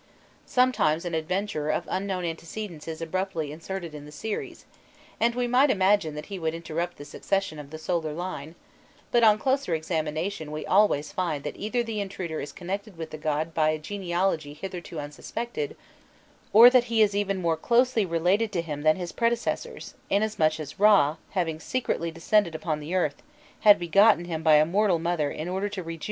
[0.47, 4.65] Sometimes an adventurer of unknown antecedents is abruptly inserted in the series,
[5.19, 8.55] and we might imagine that he would interrupt the succession of the solar line;
[9.11, 13.17] but on closer examination we always find that either the intruder is connected with the
[13.19, 15.77] god by a genealogy hitherto unsuspected,
[16.51, 20.73] or that he is even more closely related to him than his predecessors, inasmuch as
[20.79, 23.21] Râ, having secretly descended upon the earth,
[23.59, 25.99] had begotten him by a mortal mother in order to rejuvenate the race.